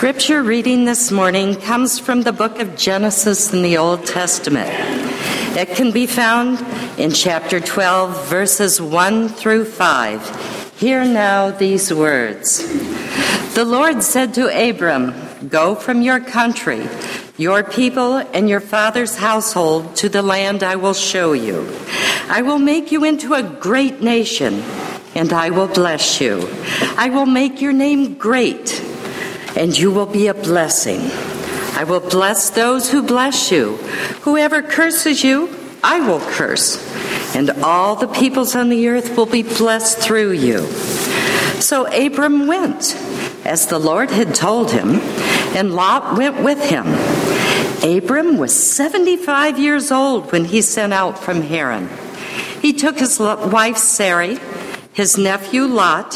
scripture 0.00 0.42
reading 0.42 0.86
this 0.86 1.10
morning 1.10 1.54
comes 1.54 1.98
from 1.98 2.22
the 2.22 2.32
book 2.32 2.58
of 2.58 2.74
Genesis 2.74 3.52
in 3.52 3.60
the 3.60 3.76
Old 3.76 4.06
Testament. 4.06 4.70
It 5.54 5.76
can 5.76 5.90
be 5.90 6.06
found 6.06 6.58
in 6.98 7.10
chapter 7.10 7.60
12, 7.60 8.26
verses 8.26 8.80
1 8.80 9.28
through 9.28 9.66
5. 9.66 10.78
Hear 10.78 11.04
now 11.04 11.50
these 11.50 11.92
words 11.92 12.66
The 13.52 13.66
Lord 13.66 14.02
said 14.02 14.32
to 14.34 14.48
Abram, 14.48 15.12
Go 15.50 15.74
from 15.74 16.00
your 16.00 16.20
country, 16.20 16.88
your 17.36 17.62
people, 17.62 18.16
and 18.16 18.48
your 18.48 18.60
father's 18.60 19.16
household 19.16 19.96
to 19.96 20.08
the 20.08 20.22
land 20.22 20.62
I 20.62 20.76
will 20.76 20.94
show 20.94 21.34
you. 21.34 21.70
I 22.30 22.40
will 22.40 22.58
make 22.58 22.90
you 22.90 23.04
into 23.04 23.34
a 23.34 23.42
great 23.42 24.00
nation, 24.00 24.62
and 25.14 25.30
I 25.30 25.50
will 25.50 25.68
bless 25.68 26.22
you. 26.22 26.48
I 26.96 27.10
will 27.10 27.26
make 27.26 27.60
your 27.60 27.74
name 27.74 28.14
great 28.14 28.82
and 29.56 29.76
you 29.76 29.90
will 29.90 30.06
be 30.06 30.26
a 30.26 30.34
blessing. 30.34 31.00
I 31.78 31.84
will 31.84 32.00
bless 32.00 32.50
those 32.50 32.90
who 32.90 33.02
bless 33.02 33.50
you. 33.50 33.76
Whoever 34.22 34.62
curses 34.62 35.24
you, 35.24 35.48
I 35.82 36.00
will 36.00 36.20
curse, 36.20 36.78
and 37.34 37.50
all 37.62 37.96
the 37.96 38.08
peoples 38.08 38.54
on 38.54 38.68
the 38.68 38.88
earth 38.88 39.16
will 39.16 39.26
be 39.26 39.42
blessed 39.42 39.98
through 39.98 40.32
you. 40.32 40.66
So 41.60 41.86
Abram 41.86 42.46
went, 42.46 42.96
as 43.44 43.66
the 43.66 43.78
Lord 43.78 44.10
had 44.10 44.34
told 44.34 44.70
him, 44.70 45.00
and 45.56 45.74
Lot 45.74 46.18
went 46.18 46.42
with 46.42 46.62
him. 46.68 46.86
Abram 47.82 48.36
was 48.36 48.54
75 48.54 49.58
years 49.58 49.90
old 49.90 50.32
when 50.32 50.44
he 50.44 50.60
set 50.60 50.92
out 50.92 51.18
from 51.18 51.40
Haran. 51.40 51.88
He 52.60 52.74
took 52.74 52.98
his 52.98 53.18
wife 53.18 53.78
Sarai, 53.78 54.38
his 54.92 55.16
nephew 55.16 55.64
Lot, 55.64 56.14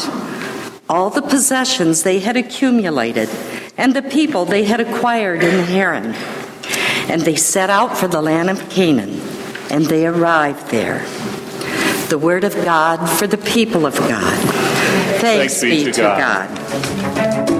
all 0.88 1.10
the 1.10 1.22
possessions 1.22 2.02
they 2.02 2.18
had 2.18 2.36
accumulated 2.36 3.28
and 3.76 3.94
the 3.94 4.02
people 4.02 4.44
they 4.44 4.64
had 4.64 4.80
acquired 4.80 5.42
in 5.42 5.64
Haran. 5.64 6.14
And 7.10 7.22
they 7.22 7.36
set 7.36 7.70
out 7.70 7.96
for 7.96 8.08
the 8.08 8.22
land 8.22 8.48
of 8.48 8.70
Canaan, 8.70 9.20
and 9.70 9.84
they 9.86 10.06
arrived 10.06 10.70
there. 10.70 11.04
The 12.08 12.18
word 12.18 12.44
of 12.44 12.54
God 12.64 13.06
for 13.06 13.26
the 13.26 13.38
people 13.38 13.84
of 13.86 13.96
God. 13.96 14.38
Thanks, 15.20 15.60
Thanks 15.60 15.84
be, 15.86 15.92
to, 15.92 16.00
God. 16.00 16.48
God. 16.48 17.53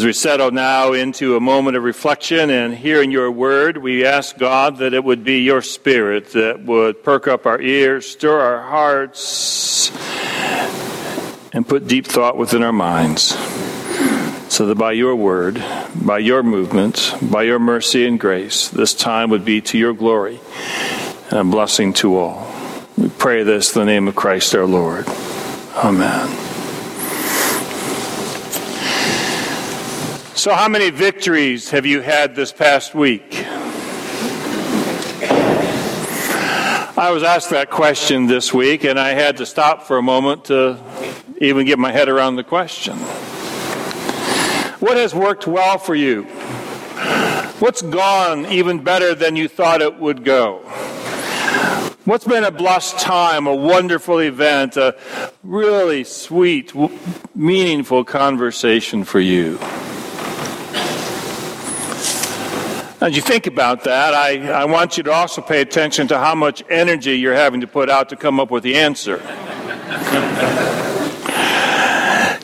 As 0.00 0.06
we 0.06 0.14
settle 0.14 0.50
now 0.50 0.94
into 0.94 1.36
a 1.36 1.40
moment 1.40 1.76
of 1.76 1.82
reflection 1.82 2.48
and 2.48 2.74
hearing 2.74 3.10
your 3.10 3.30
word, 3.30 3.76
we 3.76 4.06
ask 4.06 4.38
God 4.38 4.78
that 4.78 4.94
it 4.94 5.04
would 5.04 5.24
be 5.24 5.40
your 5.40 5.60
spirit 5.60 6.28
that 6.32 6.64
would 6.64 7.04
perk 7.04 7.28
up 7.28 7.44
our 7.44 7.60
ears, 7.60 8.06
stir 8.06 8.40
our 8.40 8.62
hearts, 8.62 9.90
and 11.52 11.68
put 11.68 11.86
deep 11.86 12.06
thought 12.06 12.38
within 12.38 12.62
our 12.62 12.72
minds. 12.72 13.36
So 14.48 14.64
that 14.64 14.78
by 14.78 14.92
your 14.92 15.14
word, 15.14 15.62
by 15.94 16.20
your 16.20 16.42
movement, 16.42 17.14
by 17.20 17.42
your 17.42 17.58
mercy 17.58 18.06
and 18.06 18.18
grace, 18.18 18.70
this 18.70 18.94
time 18.94 19.28
would 19.28 19.44
be 19.44 19.60
to 19.60 19.76
your 19.76 19.92
glory 19.92 20.40
and 21.28 21.40
a 21.40 21.44
blessing 21.44 21.92
to 22.00 22.16
all. 22.16 22.50
We 22.96 23.10
pray 23.10 23.42
this 23.42 23.76
in 23.76 23.80
the 23.80 23.84
name 23.84 24.08
of 24.08 24.16
Christ 24.16 24.54
our 24.54 24.64
Lord. 24.64 25.06
Amen. 25.76 26.49
So, 30.40 30.54
how 30.54 30.68
many 30.68 30.88
victories 30.88 31.68
have 31.68 31.84
you 31.84 32.00
had 32.00 32.34
this 32.34 32.50
past 32.50 32.94
week? 32.94 33.44
I 36.96 37.10
was 37.12 37.22
asked 37.22 37.50
that 37.50 37.68
question 37.68 38.26
this 38.26 38.50
week, 38.50 38.84
and 38.84 38.98
I 38.98 39.10
had 39.10 39.36
to 39.36 39.44
stop 39.44 39.82
for 39.82 39.98
a 39.98 40.02
moment 40.02 40.46
to 40.46 40.78
even 41.42 41.66
get 41.66 41.78
my 41.78 41.92
head 41.92 42.08
around 42.08 42.36
the 42.36 42.42
question. 42.42 42.96
What 44.80 44.96
has 44.96 45.14
worked 45.14 45.46
well 45.46 45.76
for 45.76 45.94
you? 45.94 46.22
What's 47.58 47.82
gone 47.82 48.46
even 48.46 48.82
better 48.82 49.14
than 49.14 49.36
you 49.36 49.46
thought 49.46 49.82
it 49.82 49.98
would 49.98 50.24
go? 50.24 50.60
What's 52.06 52.24
been 52.24 52.44
a 52.44 52.50
blessed 52.50 52.98
time, 52.98 53.46
a 53.46 53.54
wonderful 53.54 54.20
event, 54.20 54.78
a 54.78 54.96
really 55.42 56.02
sweet, 56.02 56.72
meaningful 57.34 58.04
conversation 58.04 59.04
for 59.04 59.20
you? 59.20 59.58
As 63.00 63.16
you 63.16 63.22
think 63.22 63.46
about 63.46 63.84
that, 63.84 64.12
I, 64.12 64.50
I 64.50 64.66
want 64.66 64.98
you 64.98 65.02
to 65.04 65.10
also 65.10 65.40
pay 65.40 65.62
attention 65.62 66.06
to 66.08 66.18
how 66.18 66.34
much 66.34 66.62
energy 66.68 67.18
you're 67.18 67.32
having 67.32 67.62
to 67.62 67.66
put 67.66 67.88
out 67.88 68.10
to 68.10 68.16
come 68.16 68.38
up 68.38 68.50
with 68.50 68.62
the 68.62 68.76
answer. 68.76 69.22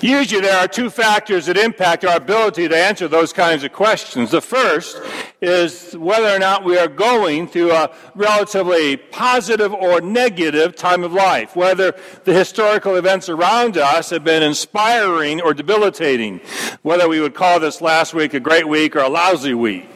Usually, 0.00 0.40
there 0.40 0.56
are 0.56 0.66
two 0.66 0.88
factors 0.88 1.44
that 1.46 1.58
impact 1.58 2.06
our 2.06 2.16
ability 2.16 2.68
to 2.68 2.76
answer 2.76 3.06
those 3.06 3.34
kinds 3.34 3.64
of 3.64 3.72
questions. 3.74 4.30
The 4.30 4.40
first 4.40 4.98
is 5.42 5.92
whether 5.92 6.34
or 6.34 6.38
not 6.38 6.64
we 6.64 6.78
are 6.78 6.88
going 6.88 7.48
through 7.48 7.72
a 7.72 7.94
relatively 8.14 8.96
positive 8.96 9.74
or 9.74 10.00
negative 10.00 10.74
time 10.74 11.04
of 11.04 11.12
life, 11.12 11.54
whether 11.54 11.94
the 12.24 12.32
historical 12.32 12.96
events 12.96 13.28
around 13.28 13.76
us 13.76 14.08
have 14.08 14.24
been 14.24 14.42
inspiring 14.42 15.42
or 15.42 15.52
debilitating, 15.52 16.40
whether 16.80 17.08
we 17.08 17.20
would 17.20 17.34
call 17.34 17.60
this 17.60 17.82
last 17.82 18.14
week 18.14 18.32
a 18.32 18.40
great 18.40 18.66
week 18.66 18.96
or 18.96 19.00
a 19.00 19.08
lousy 19.08 19.52
week. 19.52 19.86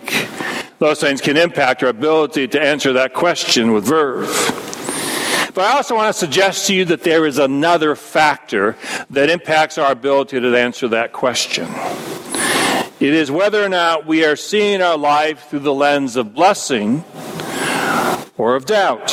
Those 0.80 0.98
things 0.98 1.20
can 1.20 1.36
impact 1.36 1.82
our 1.82 1.90
ability 1.90 2.48
to 2.48 2.60
answer 2.60 2.94
that 2.94 3.12
question 3.12 3.72
with 3.72 3.84
verve. 3.84 4.28
But 5.54 5.66
I 5.66 5.76
also 5.76 5.94
want 5.94 6.08
to 6.08 6.18
suggest 6.18 6.68
to 6.68 6.74
you 6.74 6.86
that 6.86 7.02
there 7.02 7.26
is 7.26 7.38
another 7.38 7.94
factor 7.94 8.78
that 9.10 9.28
impacts 9.28 9.76
our 9.76 9.92
ability 9.92 10.40
to 10.40 10.56
answer 10.56 10.88
that 10.88 11.12
question. 11.12 11.68
It 12.98 13.12
is 13.12 13.30
whether 13.30 13.62
or 13.62 13.68
not 13.68 14.06
we 14.06 14.24
are 14.24 14.36
seeing 14.36 14.80
our 14.80 14.96
life 14.96 15.50
through 15.50 15.58
the 15.60 15.74
lens 15.74 16.16
of 16.16 16.32
blessing 16.32 17.04
or 18.38 18.56
of 18.56 18.64
doubt. 18.64 19.10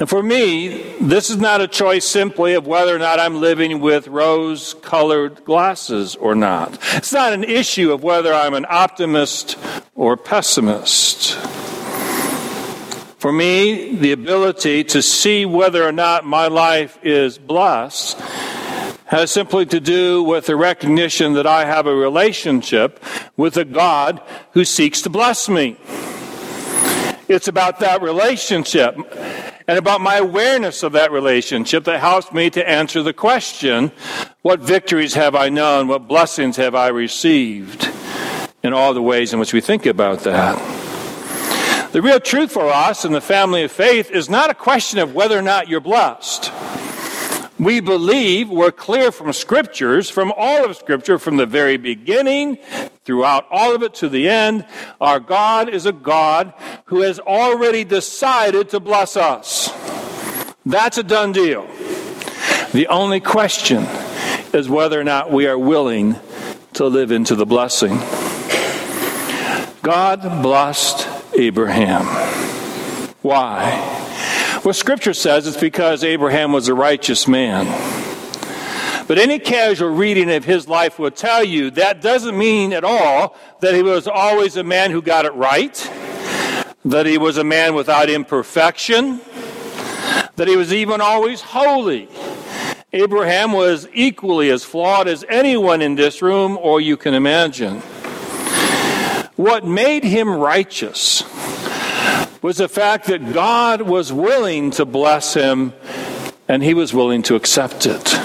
And 0.00 0.08
for 0.08 0.22
me, 0.22 0.94
this 1.00 1.28
is 1.28 1.38
not 1.38 1.60
a 1.60 1.66
choice 1.66 2.06
simply 2.06 2.54
of 2.54 2.68
whether 2.68 2.94
or 2.94 3.00
not 3.00 3.18
I'm 3.18 3.40
living 3.40 3.80
with 3.80 4.06
rose 4.06 4.74
colored 4.74 5.44
glasses 5.44 6.14
or 6.14 6.36
not. 6.36 6.78
It's 6.92 7.12
not 7.12 7.32
an 7.32 7.42
issue 7.42 7.90
of 7.92 8.04
whether 8.04 8.32
I'm 8.32 8.54
an 8.54 8.66
optimist 8.68 9.58
or 9.96 10.16
pessimist. 10.16 11.34
For 13.18 13.32
me, 13.32 13.96
the 13.96 14.12
ability 14.12 14.84
to 14.84 15.02
see 15.02 15.44
whether 15.44 15.82
or 15.82 15.90
not 15.90 16.24
my 16.24 16.46
life 16.46 16.96
is 17.02 17.36
blessed 17.36 18.20
has 19.06 19.32
simply 19.32 19.66
to 19.66 19.80
do 19.80 20.22
with 20.22 20.46
the 20.46 20.54
recognition 20.54 21.32
that 21.32 21.46
I 21.46 21.64
have 21.64 21.88
a 21.88 21.94
relationship 21.94 23.02
with 23.36 23.56
a 23.56 23.64
God 23.64 24.22
who 24.52 24.64
seeks 24.64 25.02
to 25.02 25.10
bless 25.10 25.48
me. 25.48 25.76
It's 27.26 27.48
about 27.48 27.80
that 27.80 28.00
relationship 28.02 28.96
and 29.68 29.76
about 29.78 30.00
my 30.00 30.16
awareness 30.16 30.82
of 30.82 30.92
that 30.92 31.12
relationship 31.12 31.84
that 31.84 32.00
helps 32.00 32.32
me 32.32 32.48
to 32.50 32.68
answer 32.68 33.02
the 33.02 33.12
question 33.12 33.92
what 34.40 34.60
victories 34.60 35.12
have 35.14 35.34
I 35.34 35.50
known? 35.50 35.88
What 35.88 36.08
blessings 36.08 36.56
have 36.56 36.74
I 36.74 36.88
received? 36.88 37.86
In 38.62 38.72
all 38.72 38.94
the 38.94 39.02
ways 39.02 39.32
in 39.32 39.38
which 39.38 39.52
we 39.52 39.60
think 39.60 39.84
about 39.84 40.20
that. 40.20 40.56
The 41.92 42.02
real 42.02 42.18
truth 42.18 42.50
for 42.52 42.66
us 42.66 43.04
in 43.04 43.12
the 43.12 43.20
family 43.20 43.62
of 43.62 43.70
faith 43.70 44.10
is 44.10 44.30
not 44.30 44.50
a 44.50 44.54
question 44.54 44.98
of 44.98 45.14
whether 45.14 45.38
or 45.38 45.42
not 45.42 45.68
you're 45.68 45.80
blessed. 45.80 46.50
We 47.58 47.80
believe 47.80 48.48
we're 48.48 48.70
clear 48.70 49.10
from 49.10 49.32
scriptures, 49.32 50.08
from 50.08 50.32
all 50.36 50.64
of 50.64 50.76
scripture, 50.76 51.18
from 51.18 51.36
the 51.36 51.46
very 51.46 51.76
beginning, 51.76 52.58
throughout 53.04 53.46
all 53.50 53.74
of 53.74 53.82
it 53.82 53.94
to 53.94 54.08
the 54.08 54.28
end. 54.28 54.64
Our 55.00 55.18
God 55.18 55.68
is 55.68 55.84
a 55.84 55.92
God 55.92 56.54
who 56.86 57.00
has 57.00 57.18
already 57.18 57.82
decided 57.82 58.68
to 58.70 58.80
bless 58.80 59.16
us. 59.16 59.70
That's 60.64 60.98
a 60.98 61.02
done 61.02 61.32
deal. 61.32 61.66
The 62.72 62.86
only 62.88 63.20
question 63.20 63.84
is 64.52 64.68
whether 64.68 65.00
or 65.00 65.04
not 65.04 65.32
we 65.32 65.46
are 65.46 65.58
willing 65.58 66.16
to 66.74 66.86
live 66.86 67.10
into 67.10 67.34
the 67.34 67.46
blessing. 67.46 67.98
God 69.82 70.42
blessed 70.42 71.08
Abraham. 71.34 72.04
Why? 73.22 73.97
Well, 74.68 74.74
Scripture 74.74 75.14
says 75.14 75.46
it's 75.46 75.56
because 75.56 76.04
Abraham 76.04 76.52
was 76.52 76.68
a 76.68 76.74
righteous 76.74 77.26
man. 77.26 77.64
But 79.06 79.16
any 79.16 79.38
casual 79.38 79.88
reading 79.88 80.30
of 80.30 80.44
his 80.44 80.68
life 80.68 80.98
will 80.98 81.10
tell 81.10 81.42
you 81.42 81.70
that 81.70 82.02
doesn't 82.02 82.36
mean 82.36 82.74
at 82.74 82.84
all 82.84 83.34
that 83.60 83.74
he 83.74 83.82
was 83.82 84.06
always 84.06 84.58
a 84.58 84.62
man 84.62 84.90
who 84.90 85.00
got 85.00 85.24
it 85.24 85.32
right, 85.32 85.74
that 86.84 87.06
he 87.06 87.16
was 87.16 87.38
a 87.38 87.44
man 87.44 87.74
without 87.74 88.10
imperfection, 88.10 89.22
that 90.36 90.48
he 90.48 90.56
was 90.56 90.70
even 90.70 91.00
always 91.00 91.40
holy. 91.40 92.06
Abraham 92.92 93.52
was 93.52 93.88
equally 93.94 94.50
as 94.50 94.64
flawed 94.64 95.08
as 95.08 95.24
anyone 95.30 95.80
in 95.80 95.94
this 95.94 96.20
room 96.20 96.58
or 96.60 96.78
you 96.78 96.98
can 96.98 97.14
imagine. 97.14 97.78
What 99.36 99.64
made 99.64 100.04
him 100.04 100.28
righteous 100.28 101.22
was 102.42 102.58
the 102.58 102.68
fact 102.68 103.06
that 103.06 103.32
God 103.32 103.82
was 103.82 104.12
willing 104.12 104.70
to 104.72 104.84
bless 104.84 105.34
him 105.34 105.72
and 106.46 106.62
he 106.62 106.74
was 106.74 106.94
willing 106.94 107.22
to 107.24 107.34
accept 107.34 107.86
it. 107.86 108.18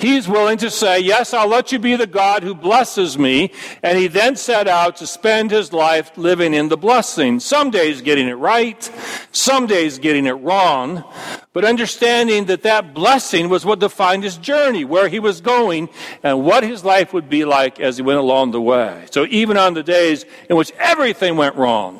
He's 0.00 0.26
willing 0.26 0.56
to 0.58 0.70
say, 0.70 1.00
Yes, 1.00 1.34
I'll 1.34 1.48
let 1.48 1.72
you 1.72 1.78
be 1.78 1.94
the 1.94 2.06
God 2.06 2.42
who 2.42 2.54
blesses 2.54 3.18
me. 3.18 3.52
And 3.82 3.98
he 3.98 4.06
then 4.06 4.34
set 4.34 4.66
out 4.66 4.96
to 4.96 5.06
spend 5.06 5.50
his 5.50 5.74
life 5.74 6.16
living 6.16 6.54
in 6.54 6.70
the 6.70 6.78
blessing. 6.78 7.38
Some 7.38 7.70
days 7.70 8.00
getting 8.00 8.26
it 8.26 8.34
right, 8.34 8.90
some 9.30 9.66
days 9.66 9.98
getting 9.98 10.24
it 10.24 10.32
wrong, 10.32 11.04
but 11.52 11.66
understanding 11.66 12.46
that 12.46 12.62
that 12.62 12.94
blessing 12.94 13.50
was 13.50 13.66
what 13.66 13.78
defined 13.78 14.24
his 14.24 14.38
journey, 14.38 14.86
where 14.86 15.08
he 15.08 15.18
was 15.18 15.42
going, 15.42 15.90
and 16.22 16.44
what 16.44 16.62
his 16.62 16.82
life 16.82 17.12
would 17.12 17.28
be 17.28 17.44
like 17.44 17.78
as 17.78 17.98
he 17.98 18.02
went 18.02 18.20
along 18.20 18.52
the 18.52 18.60
way. 18.60 19.04
So 19.10 19.26
even 19.28 19.58
on 19.58 19.74
the 19.74 19.82
days 19.82 20.24
in 20.48 20.56
which 20.56 20.72
everything 20.78 21.36
went 21.36 21.56
wrong, 21.56 21.98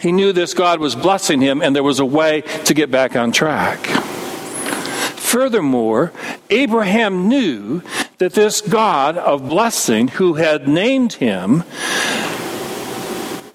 he 0.00 0.12
knew 0.12 0.32
this 0.32 0.54
God 0.54 0.80
was 0.80 0.94
blessing 0.94 1.40
him, 1.40 1.60
and 1.60 1.76
there 1.76 1.82
was 1.82 2.00
a 2.00 2.04
way 2.04 2.40
to 2.64 2.74
get 2.74 2.90
back 2.90 3.16
on 3.16 3.32
track. 3.32 3.86
Furthermore, 5.16 6.12
Abraham 6.48 7.28
knew 7.28 7.82
that 8.18 8.32
this 8.32 8.60
God 8.60 9.16
of 9.16 9.48
blessing 9.48 10.08
who 10.08 10.34
had 10.34 10.66
named 10.66 11.14
him 11.14 11.64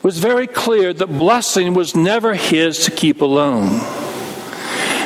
was 0.03 0.19
very 0.19 0.47
clear 0.47 0.93
that 0.93 1.07
blessing 1.07 1.73
was 1.73 1.95
never 1.95 2.35
his 2.35 2.85
to 2.85 2.91
keep 2.91 3.21
alone 3.21 3.81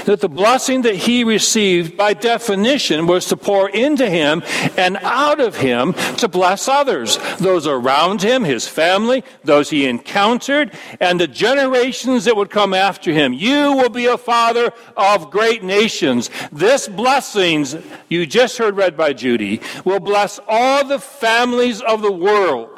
that 0.06 0.19
the 0.22 0.30
blessing 0.30 0.84
that 0.84 0.96
he 0.96 1.24
received, 1.24 1.98
by 1.98 2.13
definition, 2.13 3.07
was 3.07 3.25
to 3.28 3.38
pour 3.38 3.69
into 3.69 4.10
him 4.10 4.44
and 4.78 4.98
out 4.98 5.40
of 5.40 5.57
him 5.57 5.94
to 6.18 6.28
bless 6.28 6.68
others, 6.68 7.18
those 7.38 7.68
around 7.68 8.22
him, 8.22 8.44
his 8.44 8.68
family, 8.68 9.24
those 9.44 9.69
he 9.69 9.86
encountered, 9.86 10.72
and 11.00 11.19
the 11.19 11.28
generations 11.28 12.25
that 12.25 12.36
would 12.36 12.50
come 12.50 12.74
after 12.74 13.12
him. 13.12 13.34
You 13.34 13.74
will 13.74 13.90
be 13.90 14.06
a 14.06 14.18
father 14.18 14.72
of 14.98 15.31
great 15.31 15.63
nations. 15.63 16.30
This 16.51 16.88
blessings 16.88 17.75
you 18.10 18.25
just 18.25 18.57
heard 18.57 18.75
read 18.75 18.98
by 18.98 19.13
Judy 19.13 19.62
will 19.86 20.00
bless 20.00 20.40
all 20.48 20.86
the 20.86 21.00
families 21.00 21.81
of 21.81 22.01
the 22.01 22.12
world. 22.12 22.69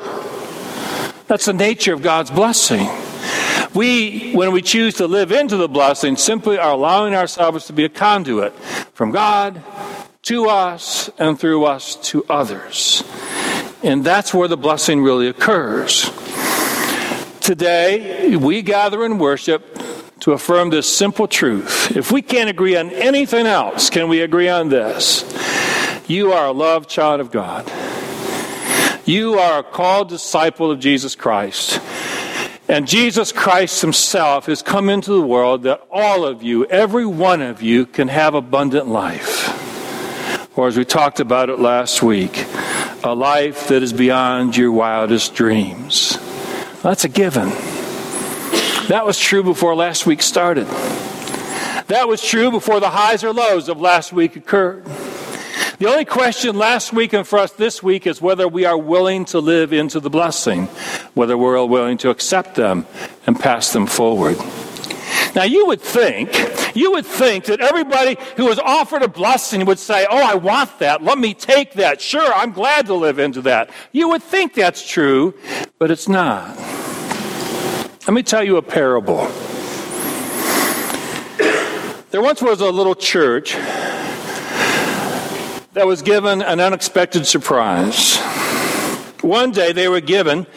That's 1.27 1.45
the 1.45 1.53
nature 1.53 1.93
of 1.93 2.01
God's 2.01 2.31
blessing. 2.31 2.89
We, 3.73 4.33
when 4.33 4.51
we 4.51 4.61
choose 4.61 4.95
to 4.95 5.07
live 5.07 5.31
into 5.31 5.55
the 5.55 5.69
blessing, 5.69 6.17
simply 6.17 6.57
are 6.57 6.71
allowing 6.71 7.15
ourselves 7.15 7.67
to 7.67 7.73
be 7.73 7.85
a 7.85 7.89
conduit 7.89 8.53
from 8.93 9.11
God 9.11 9.61
to 10.23 10.47
us 10.47 11.09
and 11.17 11.39
through 11.39 11.65
us 11.65 11.95
to 12.09 12.25
others. 12.29 13.03
And 13.81 14.03
that's 14.03 14.33
where 14.33 14.47
the 14.47 14.57
blessing 14.57 15.01
really 15.01 15.27
occurs. 15.27 16.11
Today, 17.39 18.35
we 18.35 18.61
gather 18.61 19.05
in 19.05 19.17
worship 19.17 19.79
to 20.19 20.33
affirm 20.33 20.69
this 20.69 20.91
simple 20.91 21.27
truth. 21.27 21.95
If 21.95 22.11
we 22.11 22.21
can't 22.21 22.49
agree 22.49 22.75
on 22.75 22.91
anything 22.91 23.47
else, 23.47 23.89
can 23.89 24.07
we 24.07 24.21
agree 24.21 24.49
on 24.49 24.69
this? 24.69 25.23
You 26.07 26.33
are 26.33 26.47
a 26.47 26.51
loved 26.51 26.89
child 26.89 27.19
of 27.21 27.31
God. 27.31 27.71
You 29.05 29.39
are 29.39 29.59
a 29.59 29.63
called 29.63 30.09
disciple 30.09 30.69
of 30.69 30.79
Jesus 30.79 31.15
Christ. 31.15 31.81
And 32.71 32.87
Jesus 32.87 33.33
Christ 33.33 33.81
Himself 33.81 34.45
has 34.45 34.61
come 34.61 34.87
into 34.87 35.11
the 35.11 35.21
world 35.21 35.63
that 35.63 35.85
all 35.91 36.23
of 36.23 36.41
you, 36.41 36.65
every 36.67 37.05
one 37.05 37.41
of 37.41 37.61
you, 37.61 37.85
can 37.85 38.07
have 38.07 38.33
abundant 38.33 38.87
life. 38.87 40.57
Or 40.57 40.69
as 40.69 40.77
we 40.77 40.85
talked 40.85 41.19
about 41.19 41.49
it 41.49 41.59
last 41.59 42.01
week, 42.01 42.45
a 43.03 43.13
life 43.13 43.67
that 43.67 43.83
is 43.83 43.91
beyond 43.91 44.55
your 44.55 44.71
wildest 44.71 45.35
dreams. 45.35 46.17
That's 46.81 47.03
a 47.03 47.09
given. 47.09 47.49
That 48.87 49.03
was 49.05 49.19
true 49.19 49.43
before 49.43 49.75
last 49.75 50.05
week 50.05 50.21
started. 50.21 50.67
That 51.87 52.05
was 52.07 52.23
true 52.23 52.51
before 52.51 52.79
the 52.79 52.91
highs 52.91 53.21
or 53.21 53.33
lows 53.33 53.67
of 53.67 53.81
last 53.81 54.13
week 54.13 54.37
occurred. 54.37 54.85
The 55.81 55.89
only 55.89 56.05
question 56.05 56.59
last 56.59 56.93
week 56.93 57.11
and 57.11 57.25
for 57.25 57.39
us 57.39 57.53
this 57.53 57.81
week 57.81 58.05
is 58.05 58.21
whether 58.21 58.47
we 58.47 58.65
are 58.65 58.77
willing 58.77 59.25
to 59.25 59.39
live 59.39 59.73
into 59.73 59.99
the 59.99 60.11
blessing, 60.11 60.67
whether 61.15 61.35
we're 61.35 61.65
willing 61.65 61.97
to 61.97 62.11
accept 62.11 62.53
them 62.53 62.85
and 63.25 63.35
pass 63.35 63.73
them 63.73 63.87
forward. 63.87 64.37
Now, 65.33 65.41
you 65.41 65.65
would 65.65 65.81
think, 65.81 66.29
you 66.75 66.91
would 66.91 67.07
think 67.07 67.45
that 67.45 67.61
everybody 67.61 68.15
who 68.37 68.45
was 68.45 68.59
offered 68.59 69.01
a 69.01 69.07
blessing 69.07 69.65
would 69.65 69.79
say, 69.79 70.05
Oh, 70.07 70.23
I 70.23 70.35
want 70.35 70.77
that. 70.77 71.01
Let 71.01 71.17
me 71.17 71.33
take 71.33 71.73
that. 71.73 71.99
Sure, 71.99 72.31
I'm 72.31 72.51
glad 72.51 72.85
to 72.85 72.93
live 72.93 73.17
into 73.17 73.41
that. 73.41 73.71
You 73.91 74.09
would 74.09 74.21
think 74.21 74.53
that's 74.53 74.87
true, 74.87 75.33
but 75.79 75.89
it's 75.89 76.07
not. 76.07 76.55
Let 78.05 78.13
me 78.13 78.21
tell 78.21 78.43
you 78.43 78.57
a 78.57 78.61
parable. 78.61 79.25
There 82.11 82.21
once 82.21 82.39
was 82.39 82.61
a 82.61 82.69
little 82.69 82.93
church 82.93 83.57
that 85.73 85.87
was 85.87 86.01
given 86.01 86.41
an 86.41 86.59
unexpected 86.59 87.25
surprise. 87.25 88.17
One 89.21 89.51
day 89.51 89.71
they 89.71 89.87
were 89.87 90.01
given 90.01 90.47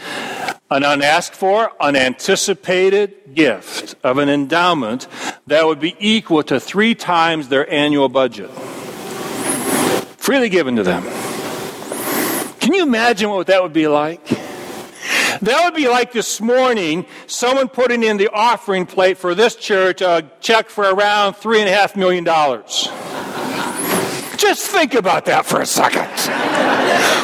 an 0.71 0.83
unasked 0.83 1.37
for, 1.37 1.71
unanticipated 1.81 3.35
gift 3.35 3.95
of 4.03 4.19
an 4.19 4.29
endowment 4.29 5.07
that 5.47 5.67
would 5.67 5.79
be 5.79 5.95
equal 6.01 6.43
to 6.45 6.59
three 6.59 6.95
times 6.95 7.49
their 7.49 7.71
annual 7.73 8.09
budget. 8.09 8.51
Freely 10.19 10.49
given 10.49 10.77
to 10.77 10.83
them. 10.83 11.05
Can 12.59 12.73
you 12.73 12.83
imagine 12.83 13.31
what 13.31 13.47
that 13.49 13.63
would 13.63 13.75
be 13.75 13.87
like? 13.87 14.27
That 15.41 15.61
would 15.65 15.75
be 15.75 15.89
like 15.89 16.13
this 16.13 16.41
morning, 16.41 17.07
someone 17.27 17.69
putting 17.69 18.03
in 18.03 18.17
the 18.17 18.31
offering 18.33 18.87
plate 18.87 19.19
for 19.19 19.35
this 19.35 19.55
church 19.55 20.01
a 20.01 20.29
check 20.41 20.71
for 20.71 20.85
around 20.85 21.35
three 21.35 21.61
and 21.61 21.69
a 21.69 21.73
half 21.73 21.95
million 21.95 22.25
dollars. 22.25 22.89
Just 24.37 24.67
think 24.67 24.95
about 24.95 25.25
that 25.27 25.47
for 25.47 25.61
a 25.61 25.67
second. 25.67 26.09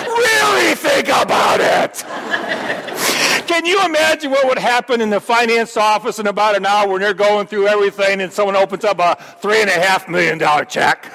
really 0.06 0.74
think 0.74 1.08
about 1.08 1.60
it. 1.60 2.04
Can 3.46 3.66
you 3.66 3.84
imagine 3.84 4.30
what 4.30 4.46
would 4.46 4.58
happen 4.58 5.00
in 5.00 5.10
the 5.10 5.20
finance 5.20 5.76
office 5.76 6.18
in 6.18 6.26
about 6.28 6.56
an 6.56 6.64
hour 6.64 6.88
when 6.88 7.00
they're 7.00 7.14
going 7.14 7.46
through 7.48 7.66
everything 7.66 8.20
and 8.20 8.32
someone 8.32 8.54
opens 8.54 8.84
up 8.84 8.98
a 9.00 9.16
three 9.40 9.60
and 9.60 9.68
a 9.68 9.72
half 9.72 10.08
million 10.08 10.38
dollar 10.38 10.64
check? 10.64 11.10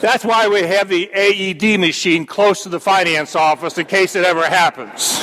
That's 0.00 0.24
why 0.24 0.46
we 0.46 0.62
have 0.62 0.88
the 0.88 1.10
AED 1.12 1.80
machine 1.80 2.26
close 2.26 2.62
to 2.62 2.68
the 2.68 2.78
finance 2.78 3.34
office 3.34 3.78
in 3.78 3.86
case 3.86 4.14
it 4.14 4.24
ever 4.24 4.44
happens. 4.44 5.18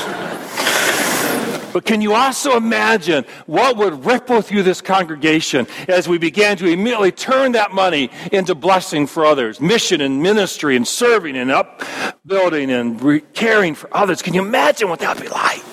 But 1.75 1.83
can 1.83 1.99
you 1.99 2.13
also 2.13 2.55
imagine 2.55 3.25
what 3.47 3.75
would 3.75 4.05
ripple 4.05 4.41
through 4.41 4.63
this 4.63 4.79
congregation 4.79 5.67
as 5.89 6.07
we 6.07 6.17
began 6.17 6.55
to 6.55 6.67
immediately 6.67 7.11
turn 7.11 7.51
that 7.51 7.73
money 7.73 8.09
into 8.31 8.55
blessing 8.55 9.07
for 9.07 9.25
others, 9.25 9.59
mission 9.59 9.99
and 9.99 10.23
ministry 10.23 10.77
and 10.77 10.87
serving 10.87 11.35
and 11.35 11.51
upbuilding 11.51 12.71
and 12.71 13.01
re- 13.01 13.19
caring 13.33 13.75
for 13.75 13.93
others? 13.93 14.21
Can 14.21 14.33
you 14.33 14.41
imagine 14.41 14.87
what 14.87 14.99
that 14.99 15.17
would 15.17 15.23
be 15.23 15.29
like? 15.29 15.65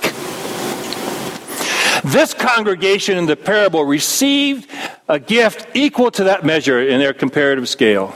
This 2.03 2.35
congregation 2.35 3.17
in 3.17 3.27
the 3.27 3.37
parable 3.37 3.85
received 3.85 4.69
a 5.09 5.21
gift 5.21 5.69
equal 5.73 6.11
to 6.11 6.25
that 6.25 6.45
measure 6.45 6.83
in 6.83 6.99
their 6.99 7.13
comparative 7.13 7.69
scale 7.69 8.13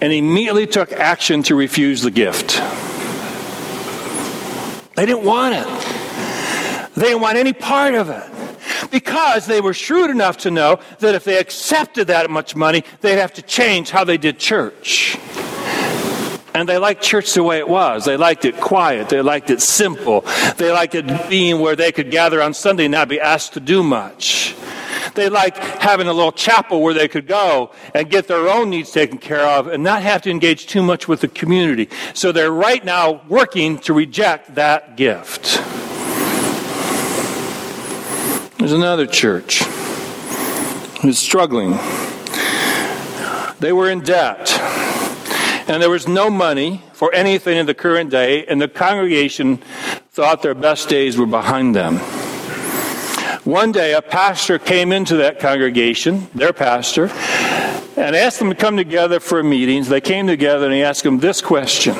and 0.00 0.12
immediately 0.12 0.68
took 0.68 0.92
action 0.92 1.42
to 1.42 1.56
refuse 1.56 2.02
the 2.02 2.12
gift. 2.12 2.62
They 4.94 5.06
didn't 5.06 5.24
want 5.24 5.56
it. 5.56 5.97
They 6.98 7.06
didn't 7.06 7.20
want 7.20 7.38
any 7.38 7.52
part 7.52 7.94
of 7.94 8.10
it. 8.10 8.90
Because 8.90 9.46
they 9.46 9.60
were 9.60 9.72
shrewd 9.72 10.10
enough 10.10 10.38
to 10.38 10.50
know 10.50 10.80
that 10.98 11.14
if 11.14 11.22
they 11.24 11.38
accepted 11.38 12.08
that 12.08 12.28
much 12.28 12.56
money, 12.56 12.82
they'd 13.00 13.18
have 13.18 13.32
to 13.34 13.42
change 13.42 13.90
how 13.90 14.02
they 14.02 14.18
did 14.18 14.38
church. 14.38 15.16
And 16.54 16.68
they 16.68 16.76
liked 16.76 17.02
church 17.02 17.34
the 17.34 17.44
way 17.44 17.58
it 17.58 17.68
was. 17.68 18.04
They 18.04 18.16
liked 18.16 18.44
it 18.44 18.60
quiet. 18.60 19.10
They 19.10 19.22
liked 19.22 19.48
it 19.50 19.62
simple. 19.62 20.22
They 20.56 20.72
liked 20.72 20.96
it 20.96 21.30
being 21.30 21.60
where 21.60 21.76
they 21.76 21.92
could 21.92 22.10
gather 22.10 22.42
on 22.42 22.52
Sunday 22.52 22.86
and 22.86 22.92
not 22.92 23.08
be 23.08 23.20
asked 23.20 23.52
to 23.52 23.60
do 23.60 23.84
much. 23.84 24.56
They 25.14 25.28
liked 25.28 25.58
having 25.58 26.08
a 26.08 26.12
little 26.12 26.32
chapel 26.32 26.82
where 26.82 26.94
they 26.94 27.06
could 27.06 27.28
go 27.28 27.70
and 27.94 28.10
get 28.10 28.26
their 28.26 28.48
own 28.48 28.70
needs 28.70 28.90
taken 28.90 29.18
care 29.18 29.46
of 29.46 29.68
and 29.68 29.84
not 29.84 30.02
have 30.02 30.22
to 30.22 30.30
engage 30.30 30.66
too 30.66 30.82
much 30.82 31.06
with 31.06 31.20
the 31.20 31.28
community. 31.28 31.88
So 32.12 32.32
they're 32.32 32.50
right 32.50 32.84
now 32.84 33.22
working 33.28 33.78
to 33.80 33.92
reject 33.92 34.56
that 34.56 34.96
gift. 34.96 35.62
There's 38.58 38.72
another 38.72 39.06
church 39.06 39.62
who's 41.00 41.16
struggling. 41.16 41.78
They 43.60 43.72
were 43.72 43.88
in 43.88 44.00
debt, 44.00 44.50
and 45.68 45.80
there 45.80 45.88
was 45.88 46.08
no 46.08 46.28
money 46.28 46.82
for 46.92 47.14
anything 47.14 47.56
in 47.56 47.66
the 47.66 47.74
current 47.74 48.10
day, 48.10 48.44
and 48.46 48.60
the 48.60 48.66
congregation 48.66 49.58
thought 50.10 50.42
their 50.42 50.56
best 50.56 50.88
days 50.88 51.16
were 51.16 51.26
behind 51.26 51.76
them. 51.76 51.98
One 53.44 53.70
day, 53.70 53.94
a 53.94 54.02
pastor 54.02 54.58
came 54.58 54.90
into 54.90 55.18
that 55.18 55.38
congregation, 55.38 56.26
their 56.34 56.52
pastor, 56.52 57.10
and 57.96 58.16
asked 58.16 58.40
them 58.40 58.48
to 58.48 58.56
come 58.56 58.76
together 58.76 59.20
for 59.20 59.40
meetings. 59.44 59.88
They 59.88 60.00
came 60.00 60.26
together 60.26 60.66
and 60.66 60.74
he 60.74 60.82
asked 60.82 61.04
them 61.04 61.20
this 61.20 61.40
question 61.40 61.94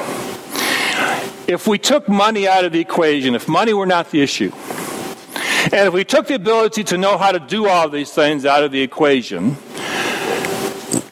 If 1.46 1.68
we 1.68 1.78
took 1.78 2.08
money 2.08 2.48
out 2.48 2.64
of 2.64 2.72
the 2.72 2.80
equation, 2.80 3.36
if 3.36 3.46
money 3.46 3.72
were 3.72 3.86
not 3.86 4.10
the 4.10 4.22
issue, 4.22 4.50
and 5.72 5.88
if 5.88 5.92
we 5.92 6.04
took 6.04 6.26
the 6.26 6.34
ability 6.34 6.84
to 6.84 6.98
know 6.98 7.18
how 7.18 7.32
to 7.32 7.38
do 7.38 7.68
all 7.68 7.88
these 7.88 8.10
things 8.10 8.46
out 8.46 8.64
of 8.64 8.72
the 8.72 8.80
equation, 8.80 9.56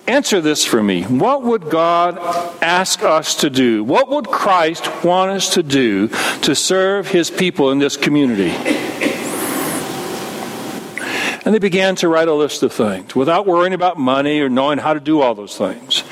answer 0.06 0.40
this 0.40 0.64
for 0.64 0.82
me. 0.82 1.02
What 1.02 1.42
would 1.42 1.68
God 1.68 2.18
ask 2.62 3.02
us 3.02 3.34
to 3.36 3.50
do? 3.50 3.84
What 3.84 4.08
would 4.08 4.26
Christ 4.26 4.88
want 5.04 5.32
us 5.32 5.54
to 5.54 5.62
do 5.62 6.08
to 6.42 6.54
serve 6.54 7.08
his 7.08 7.30
people 7.30 7.70
in 7.70 7.78
this 7.78 7.96
community? 7.96 8.54
And 11.44 11.54
they 11.54 11.60
began 11.60 11.94
to 11.96 12.08
write 12.08 12.26
a 12.26 12.34
list 12.34 12.62
of 12.62 12.72
things 12.72 13.14
without 13.14 13.46
worrying 13.46 13.72
about 13.72 13.98
money 13.98 14.40
or 14.40 14.48
knowing 14.48 14.78
how 14.78 14.94
to 14.94 15.00
do 15.00 15.20
all 15.20 15.34
those 15.34 15.56
things. 15.56 16.02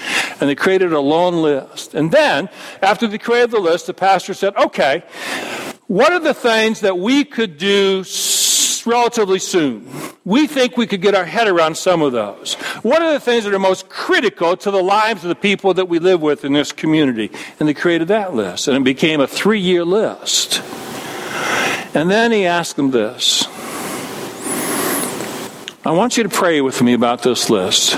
And 0.40 0.48
they 0.50 0.54
created 0.54 0.92
a 0.92 1.00
long 1.00 1.36
list. 1.36 1.94
And 1.94 2.12
then, 2.12 2.48
after 2.82 3.08
they 3.08 3.18
created 3.18 3.50
the 3.50 3.58
list, 3.58 3.86
the 3.86 3.94
pastor 3.94 4.34
said, 4.34 4.54
okay, 4.56 5.02
what 5.86 6.12
are 6.12 6.20
the 6.20 6.34
things 6.34 6.80
that 6.80 6.98
we 6.98 7.24
could 7.24 7.58
do 7.58 8.04
relatively 8.86 9.38
soon? 9.38 9.88
We 10.24 10.46
think 10.46 10.76
we 10.76 10.86
could 10.86 11.02
get 11.02 11.14
our 11.14 11.24
head 11.24 11.48
around 11.48 11.76
some 11.76 12.02
of 12.02 12.12
those. 12.12 12.54
What 12.82 13.02
are 13.02 13.12
the 13.12 13.20
things 13.20 13.44
that 13.44 13.52
are 13.54 13.58
most 13.58 13.88
critical 13.88 14.56
to 14.56 14.70
the 14.70 14.82
lives 14.82 15.22
of 15.24 15.28
the 15.28 15.34
people 15.34 15.74
that 15.74 15.88
we 15.88 15.98
live 15.98 16.22
with 16.22 16.44
in 16.44 16.52
this 16.52 16.72
community? 16.72 17.30
And 17.58 17.68
they 17.68 17.74
created 17.74 18.08
that 18.08 18.34
list, 18.34 18.68
and 18.68 18.76
it 18.76 18.84
became 18.84 19.20
a 19.20 19.26
three 19.26 19.60
year 19.60 19.84
list. 19.84 20.62
And 21.94 22.10
then 22.10 22.32
he 22.32 22.46
asked 22.46 22.76
them 22.76 22.90
this 22.90 23.46
I 25.86 25.90
want 25.90 26.16
you 26.16 26.22
to 26.22 26.30
pray 26.30 26.62
with 26.62 26.80
me 26.80 26.94
about 26.94 27.22
this 27.22 27.50
list. 27.50 27.94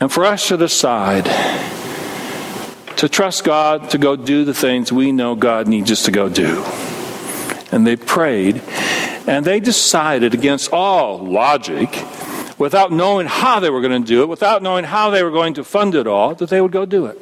And 0.00 0.10
for 0.10 0.24
us 0.24 0.48
to 0.48 0.56
decide 0.56 1.26
to 2.96 3.08
trust 3.08 3.44
God 3.44 3.90
to 3.90 3.98
go 3.98 4.16
do 4.16 4.44
the 4.44 4.54
things 4.54 4.90
we 4.90 5.12
know 5.12 5.34
God 5.34 5.68
needs 5.68 5.90
us 5.90 6.04
to 6.04 6.10
go 6.10 6.28
do. 6.28 6.64
And 7.70 7.86
they 7.86 7.96
prayed, 7.96 8.62
and 9.26 9.44
they 9.44 9.60
decided 9.60 10.34
against 10.34 10.72
all 10.72 11.18
logic, 11.18 11.88
without 12.58 12.92
knowing 12.92 13.26
how 13.26 13.60
they 13.60 13.70
were 13.70 13.80
going 13.80 14.02
to 14.02 14.06
do 14.06 14.22
it, 14.22 14.28
without 14.28 14.62
knowing 14.62 14.84
how 14.84 15.10
they 15.10 15.22
were 15.22 15.30
going 15.30 15.54
to 15.54 15.64
fund 15.64 15.94
it 15.94 16.06
all, 16.06 16.34
that 16.34 16.50
they 16.50 16.60
would 16.60 16.72
go 16.72 16.86
do 16.86 17.06
it. 17.06 17.20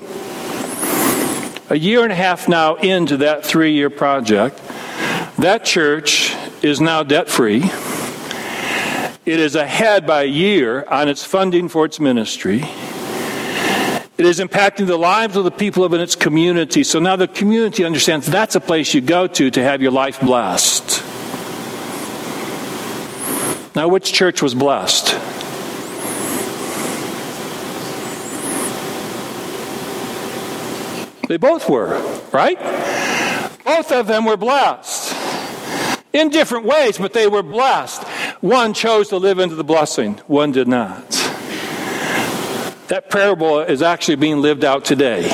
A 1.70 1.78
year 1.78 2.02
and 2.02 2.12
a 2.12 2.14
half 2.14 2.48
now 2.48 2.74
into 2.76 3.16
that 3.18 3.46
three 3.46 3.72
year 3.72 3.88
project, 3.88 4.60
that 5.38 5.64
church 5.64 6.34
is 6.62 6.80
now 6.80 7.02
debt 7.02 7.28
free. 7.28 7.62
It 9.24 9.38
is 9.38 9.54
ahead 9.54 10.06
by 10.06 10.22
a 10.22 10.26
year 10.26 10.84
on 10.88 11.08
its 11.08 11.24
funding 11.24 11.68
for 11.68 11.84
its 11.84 11.98
ministry. 11.98 12.64
It 14.18 14.26
is 14.26 14.40
impacting 14.40 14.86
the 14.86 14.98
lives 14.98 15.36
of 15.36 15.44
the 15.44 15.50
people 15.50 15.84
of 15.84 15.94
its 15.94 16.14
community. 16.14 16.84
So 16.84 16.98
now 16.98 17.16
the 17.16 17.28
community 17.28 17.84
understands 17.84 18.26
that's 18.26 18.54
a 18.54 18.60
place 18.60 18.92
you 18.92 19.00
go 19.00 19.26
to 19.26 19.50
to 19.50 19.62
have 19.62 19.80
your 19.80 19.92
life 19.92 20.20
blessed. 20.20 21.11
Now, 23.74 23.88
which 23.88 24.12
church 24.12 24.42
was 24.42 24.54
blessed? 24.54 25.12
They 31.28 31.38
both 31.38 31.68
were, 31.70 31.98
right? 32.32 32.58
Both 33.64 33.90
of 33.92 34.06
them 34.06 34.26
were 34.26 34.36
blessed 34.36 35.16
in 36.12 36.28
different 36.28 36.66
ways, 36.66 36.98
but 36.98 37.14
they 37.14 37.26
were 37.26 37.42
blessed. 37.42 38.02
One 38.42 38.74
chose 38.74 39.08
to 39.08 39.16
live 39.16 39.38
into 39.38 39.54
the 39.54 39.64
blessing, 39.64 40.20
one 40.26 40.52
did 40.52 40.68
not. 40.68 41.08
That 42.88 43.08
parable 43.08 43.60
is 43.60 43.80
actually 43.80 44.16
being 44.16 44.42
lived 44.42 44.64
out 44.64 44.84
today 44.84 45.30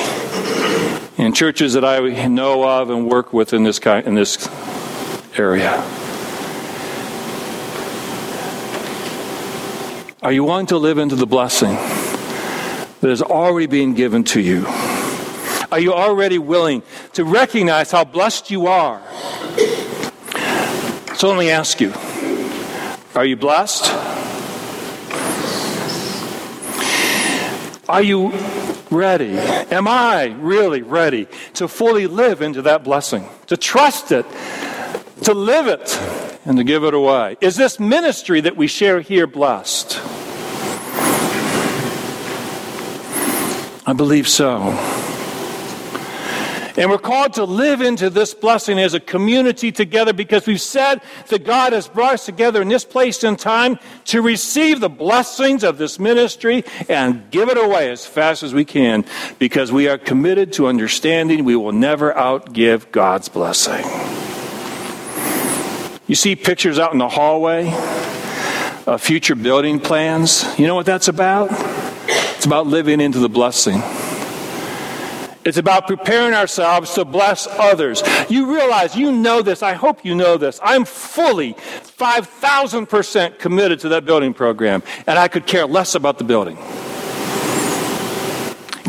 in 1.16 1.32
churches 1.32 1.72
that 1.72 1.84
I 1.84 1.98
know 2.28 2.62
of 2.62 2.90
and 2.90 3.10
work 3.10 3.32
with 3.32 3.52
in 3.52 3.64
this, 3.64 3.80
kind, 3.80 4.06
in 4.06 4.14
this 4.14 4.48
area. 5.36 5.82
Are 10.28 10.32
you 10.32 10.44
willing 10.44 10.66
to 10.66 10.76
live 10.76 10.98
into 10.98 11.16
the 11.16 11.26
blessing 11.26 11.74
that 13.00 13.08
is 13.08 13.22
already 13.22 13.66
being 13.66 13.94
given 13.94 14.24
to 14.24 14.42
you? 14.42 14.66
Are 15.72 15.80
you 15.80 15.94
already 15.94 16.36
willing 16.36 16.82
to 17.14 17.24
recognize 17.24 17.90
how 17.90 18.04
blessed 18.04 18.50
you 18.50 18.66
are? 18.66 19.00
So 21.14 21.28
let 21.28 21.38
me 21.38 21.48
ask 21.48 21.80
you 21.80 21.94
are 23.14 23.24
you 23.24 23.36
blessed? 23.36 23.90
Are 27.88 28.02
you 28.02 28.30
ready? 28.90 29.30
Am 29.30 29.88
I 29.88 30.36
really 30.40 30.82
ready 30.82 31.26
to 31.54 31.68
fully 31.68 32.06
live 32.06 32.42
into 32.42 32.60
that 32.60 32.84
blessing? 32.84 33.26
To 33.46 33.56
trust 33.56 34.12
it, 34.12 34.26
to 35.22 35.32
live 35.32 35.68
it, 35.68 35.98
and 36.44 36.58
to 36.58 36.64
give 36.64 36.84
it 36.84 36.92
away? 36.92 37.38
Is 37.40 37.56
this 37.56 37.80
ministry 37.80 38.42
that 38.42 38.58
we 38.58 38.66
share 38.66 39.00
here 39.00 39.26
blessed? 39.26 40.07
I 43.88 43.94
believe 43.94 44.28
so. 44.28 44.58
And 46.76 46.90
we're 46.90 46.98
called 46.98 47.32
to 47.34 47.44
live 47.44 47.80
into 47.80 48.10
this 48.10 48.34
blessing 48.34 48.78
as 48.78 48.92
a 48.92 49.00
community 49.00 49.72
together 49.72 50.12
because 50.12 50.46
we've 50.46 50.60
said 50.60 51.00
that 51.28 51.46
God 51.46 51.72
has 51.72 51.88
brought 51.88 52.12
us 52.12 52.26
together 52.26 52.60
in 52.60 52.68
this 52.68 52.84
place 52.84 53.24
and 53.24 53.38
time 53.38 53.78
to 54.04 54.20
receive 54.20 54.80
the 54.80 54.90
blessings 54.90 55.64
of 55.64 55.78
this 55.78 55.98
ministry 55.98 56.64
and 56.90 57.30
give 57.30 57.48
it 57.48 57.56
away 57.56 57.90
as 57.90 58.04
fast 58.04 58.42
as 58.42 58.52
we 58.52 58.66
can 58.66 59.06
because 59.38 59.72
we 59.72 59.88
are 59.88 59.96
committed 59.96 60.52
to 60.52 60.66
understanding 60.66 61.46
we 61.46 61.56
will 61.56 61.72
never 61.72 62.12
outgive 62.12 62.92
God's 62.92 63.30
blessing. 63.30 63.86
You 66.06 66.14
see 66.14 66.36
pictures 66.36 66.78
out 66.78 66.92
in 66.92 66.98
the 66.98 67.08
hallway 67.08 67.68
of 68.86 69.00
future 69.00 69.34
building 69.34 69.80
plans. 69.80 70.44
You 70.58 70.66
know 70.66 70.74
what 70.74 70.84
that's 70.84 71.08
about? 71.08 71.67
It's 72.38 72.46
about 72.46 72.68
living 72.68 73.00
into 73.00 73.18
the 73.18 73.28
blessing. 73.28 73.82
It's 75.44 75.58
about 75.58 75.88
preparing 75.88 76.34
ourselves 76.34 76.94
to 76.94 77.04
bless 77.04 77.48
others. 77.48 78.00
You 78.28 78.54
realize, 78.54 78.94
you 78.94 79.10
know 79.10 79.42
this. 79.42 79.60
I 79.60 79.72
hope 79.72 80.04
you 80.04 80.14
know 80.14 80.36
this. 80.36 80.60
I'm 80.62 80.84
fully 80.84 81.54
5,000% 81.54 83.40
committed 83.40 83.80
to 83.80 83.88
that 83.88 84.04
building 84.04 84.32
program, 84.34 84.84
and 85.08 85.18
I 85.18 85.26
could 85.26 85.48
care 85.48 85.66
less 85.66 85.96
about 85.96 86.18
the 86.18 86.24
building. 86.24 86.54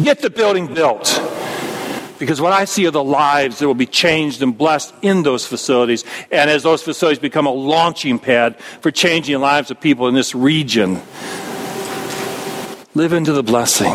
Get 0.03 0.21
the 0.21 0.29
building 0.29 0.71
built. 0.71 1.19
Because 2.19 2.39
what 2.39 2.53
I 2.53 2.65
see 2.65 2.85
are 2.85 2.91
the 2.91 3.03
lives 3.03 3.57
that 3.57 3.65
will 3.65 3.73
be 3.73 3.87
changed 3.87 4.43
and 4.43 4.55
blessed 4.55 4.93
in 5.01 5.23
those 5.23 5.47
facilities. 5.47 6.05
And 6.29 6.51
as 6.51 6.61
those 6.61 6.83
facilities 6.83 7.17
become 7.17 7.47
a 7.47 7.51
launching 7.51 8.19
pad 8.19 8.59
for 8.81 8.91
changing 8.91 9.39
lives 9.39 9.71
of 9.71 9.81
people 9.81 10.07
in 10.07 10.13
this 10.13 10.35
region, 10.35 11.01
live 12.95 13.13
into 13.13 13.31
the 13.31 13.43
blessing 13.43 13.93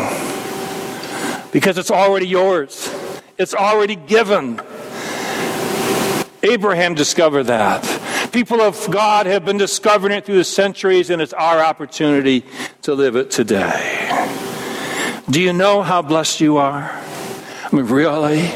because 1.51 1.77
it's 1.77 1.91
already 1.91 2.27
yours, 2.27 2.93
it's 3.37 3.53
already 3.53 3.95
given. 3.95 4.61
Abraham 6.43 6.93
discovered 6.93 7.43
that. 7.43 7.83
People 8.31 8.61
of 8.61 8.89
God 8.91 9.25
have 9.25 9.45
been 9.45 9.57
discovering 9.57 10.13
it 10.13 10.25
through 10.25 10.35
the 10.35 10.43
centuries, 10.43 11.09
and 11.09 11.21
it's 11.21 11.33
our 11.33 11.61
opportunity 11.61 12.45
to 12.83 12.93
live 12.93 13.15
it 13.15 13.31
today. 13.31 14.11
Do 15.29 15.41
you 15.41 15.53
know 15.53 15.81
how 15.81 16.01
blessed 16.01 16.41
you 16.41 16.57
are? 16.57 16.91
I 16.91 17.69
mean, 17.71 17.85
really? 17.85 18.51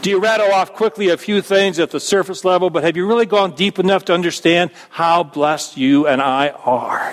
Do 0.00 0.08
you 0.08 0.18
rattle 0.18 0.50
off 0.52 0.72
quickly 0.72 1.10
a 1.10 1.18
few 1.18 1.42
things 1.42 1.78
at 1.78 1.90
the 1.90 2.00
surface 2.00 2.44
level, 2.44 2.70
but 2.70 2.84
have 2.84 2.96
you 2.96 3.06
really 3.06 3.26
gone 3.26 3.54
deep 3.54 3.78
enough 3.78 4.06
to 4.06 4.14
understand 4.14 4.70
how 4.88 5.22
blessed 5.24 5.76
you 5.76 6.06
and 6.06 6.22
I 6.22 6.48
are? 6.48 7.12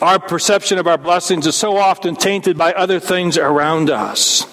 Our 0.00 0.18
perception 0.18 0.78
of 0.78 0.86
our 0.86 0.96
blessings 0.96 1.46
is 1.46 1.56
so 1.56 1.76
often 1.76 2.16
tainted 2.16 2.56
by 2.56 2.72
other 2.72 2.98
things 2.98 3.36
around 3.36 3.90
us. 3.90 4.44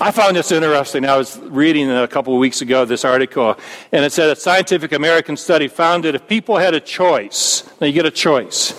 I 0.00 0.10
found 0.12 0.36
this 0.36 0.50
interesting. 0.50 1.04
I 1.04 1.18
was 1.18 1.38
reading 1.40 1.90
a 1.90 2.08
couple 2.08 2.32
of 2.32 2.40
weeks 2.40 2.62
ago 2.62 2.86
this 2.86 3.04
article, 3.04 3.58
and 3.92 4.02
it 4.02 4.12
said 4.12 4.30
a 4.30 4.36
Scientific 4.36 4.92
American 4.92 5.36
study 5.36 5.68
found 5.68 6.04
that 6.04 6.14
if 6.14 6.26
people 6.26 6.56
had 6.56 6.72
a 6.72 6.80
choice, 6.80 7.70
now 7.82 7.86
you 7.86 7.92
get 7.92 8.06
a 8.06 8.10
choice, 8.10 8.72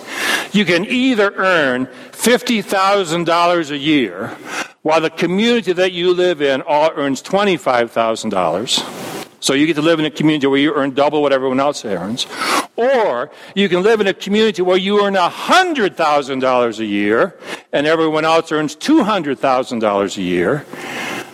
you 0.52 0.64
can 0.64 0.84
either 0.86 1.32
earn 1.36 1.86
$50,000 2.10 3.70
a 3.70 3.78
year 3.78 4.36
while 4.82 5.00
the 5.00 5.10
community 5.10 5.72
that 5.72 5.92
you 5.92 6.12
live 6.12 6.42
in 6.42 6.60
all 6.62 6.90
earns 6.96 7.22
$25,000 7.22 9.12
so 9.42 9.54
you 9.54 9.66
get 9.66 9.74
to 9.74 9.82
live 9.82 9.98
in 9.98 10.04
a 10.04 10.10
community 10.10 10.46
where 10.46 10.58
you 10.58 10.72
earn 10.72 10.92
double 10.92 11.20
what 11.20 11.32
everyone 11.32 11.58
else 11.58 11.84
earns. 11.84 12.28
Or 12.76 13.30
you 13.54 13.68
can 13.68 13.82
live 13.82 14.00
in 14.00 14.06
a 14.06 14.14
community 14.14 14.62
where 14.62 14.78
you 14.78 15.04
earn 15.04 15.14
$100,000 15.14 16.78
a 16.78 16.84
year 16.84 17.38
and 17.72 17.86
everyone 17.86 18.24
else 18.24 18.50
earns 18.50 18.74
$200,000 18.76 20.16
a 20.16 20.22
year. 20.22 20.58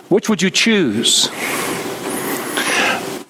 Which 0.09 0.27
would 0.27 0.41
you 0.41 0.49
choose? 0.49 1.29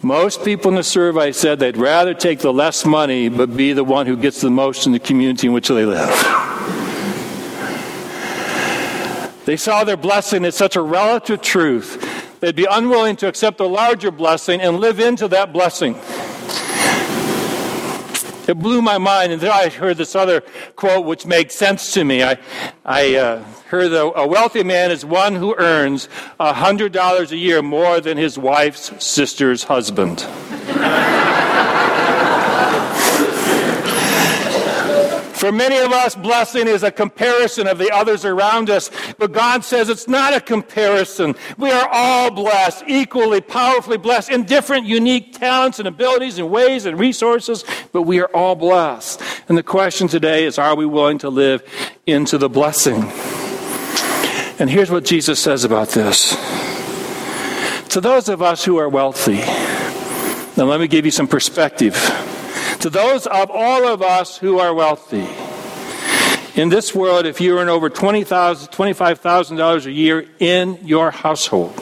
Most 0.02 0.46
people 0.46 0.70
in 0.70 0.76
the 0.76 0.84
survey 0.84 1.34
said 1.34 1.60
they'd 1.60 1.78
rather 1.78 2.14
take 2.14 2.40
the 2.40 2.54
less 2.54 2.86
money 2.86 3.28
but 3.30 3.56
be 3.56 3.74
the 3.74 3.84
one 3.84 4.08
who 4.08 4.16
gets 4.16 4.42
the 4.42 4.50
most 4.50 4.86
in 4.86 4.94
the 4.94 5.00
community 5.00 5.48
in 5.48 5.54
which 5.54 5.68
they 5.68 5.86
live. 5.86 6.10
They 9.46 9.58
saw 9.58 9.84
their 9.84 9.98
blessing 9.98 10.46
as 10.46 10.56
such 10.56 10.76
a 10.76 10.82
relative 10.82 11.42
truth, 11.42 12.40
they'd 12.40 12.56
be 12.56 12.68
unwilling 12.70 13.18
to 13.18 13.28
accept 13.28 13.58
the 13.58 13.68
larger 13.68 14.12
blessing 14.12 14.62
and 14.62 14.80
live 14.80 15.00
into 15.00 15.28
that 15.28 15.52
blessing. 15.52 15.96
It 18.50 18.58
blew 18.58 18.82
my 18.82 18.98
mind. 18.98 19.32
And 19.32 19.40
then 19.40 19.52
I 19.52 19.70
heard 19.70 19.98
this 19.98 20.16
other 20.16 20.42
quote 20.76 21.06
which 21.06 21.24
made 21.28 21.52
sense 21.52 21.94
to 21.94 22.04
me. 22.04 22.24
I, 22.24 22.40
I 22.84 23.16
uh, 23.16 23.44
heard 23.68 23.90
that 23.90 24.12
a 24.16 24.28
wealthy 24.28 24.64
man 24.64 24.90
is 24.90 25.06
one 25.06 25.36
who 25.36 25.56
earns 25.56 26.10
$100 26.40 27.32
a 27.32 27.38
year 27.38 27.62
more 27.62 28.02
than 28.02 28.18
his 28.18 28.40
wife's 28.40 28.92
sister's 29.04 29.66
husband. 29.66 30.26
For 35.40 35.54
many 35.54 35.78
of 35.78 35.94
us, 35.94 36.16
blessing 36.16 36.68
is 36.68 36.84
a 36.84 36.92
comparison 36.92 37.66
of 37.66 37.78
the 37.78 37.90
others 37.92 38.26
around 38.26 38.70
us, 38.70 38.92
but 39.18 39.32
God 39.32 39.64
says 39.64 39.88
it's 39.88 40.06
not 40.06 40.34
a 40.34 40.42
comparison. 40.42 41.34
We 41.58 41.72
are 41.72 41.88
all 41.90 42.30
blessed, 42.30 42.84
equally, 42.90 43.40
powerfully 43.40 43.96
blessed, 43.96 44.32
in 44.32 44.44
different, 44.44 44.86
unique 44.86 45.40
talents 45.40 45.80
and 45.80 45.88
abilities 45.88 46.40
and 46.40 46.52
ways 46.52 46.86
and 46.86 47.00
resources, 47.00 47.64
but 47.94 48.02
we 48.02 48.20
are 48.20 48.28
all 48.36 48.56
blessed. 48.56 49.22
And 49.48 49.58
the 49.58 49.64
question 49.64 50.10
today 50.10 50.44
is 50.44 50.60
are 50.60 50.76
we 50.76 50.86
willing 50.86 51.20
to 51.20 51.30
live 51.30 51.64
into 52.06 52.38
the 52.38 52.50
blessing? 52.50 53.04
And 54.60 54.70
here's 54.70 54.92
what 54.92 55.06
Jesus 55.06 55.40
says 55.40 55.64
about 55.64 55.88
this. 55.92 56.32
To 57.92 58.02
those 58.02 58.28
of 58.28 58.42
us 58.42 58.66
who 58.66 58.76
are 58.76 58.90
wealthy, 58.90 59.38
now 60.58 60.66
let 60.66 60.82
me 60.82 60.90
give 60.90 61.06
you 61.06 61.12
some 61.12 61.30
perspective 61.30 61.96
to 62.80 62.90
those 62.90 63.28
of 63.28 63.52
all 63.52 63.86
of 63.88 64.02
us 64.02 64.38
who 64.38 64.60
are 64.60 64.74
wealthy. 64.74 65.28
In 66.60 66.70
this 66.70 66.96
world, 66.96 67.26
if 67.26 67.42
you 67.42 67.60
earn 67.60 67.70
over 67.70 67.90
$20,000, 67.90 68.70
$25,000 68.70 69.86
a 69.86 69.92
year 69.92 70.26
in 70.40 70.80
your 70.84 71.12
household, 71.12 71.74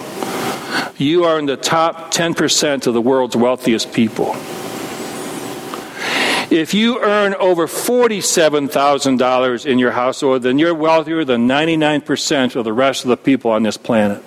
you 0.98 1.24
are 1.24 1.40
in 1.40 1.46
the 1.46 1.58
top 1.58 2.12
10% 2.12 2.88
of 2.88 2.94
the 2.94 3.02
world's 3.02 3.36
wealthiest 3.36 3.94
people. 3.94 4.36
If 6.50 6.74
you 6.74 7.02
earn 7.02 7.36
over 7.36 7.68
$47,000 7.68 9.66
in 9.66 9.80
your 9.80 9.92
household, 9.92 10.44
then 10.44 10.58
you're 10.58 10.74
wealthier 10.74 11.26
than 11.26 11.48
99% 11.48 12.56
of 12.56 12.64
the 12.64 12.74
rest 12.74 13.04
of 13.04 13.10
the 13.10 13.18
people 13.18 13.52
on 13.52 13.64
this 13.64 13.78
planet. 13.78 14.26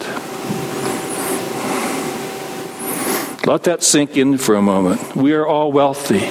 Let 3.46 3.64
that 3.64 3.82
sink 3.82 4.16
in 4.16 4.36
for 4.38 4.54
a 4.54 4.62
moment. 4.62 5.16
We 5.16 5.32
are 5.32 5.46
all 5.46 5.72
wealthy 5.72 6.30